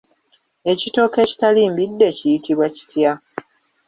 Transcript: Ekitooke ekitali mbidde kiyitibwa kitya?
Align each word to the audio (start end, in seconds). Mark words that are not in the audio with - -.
Ekitooke 0.71 1.17
ekitali 1.25 1.61
mbidde 1.73 2.07
kiyitibwa 2.17 2.67
kitya? 2.75 3.11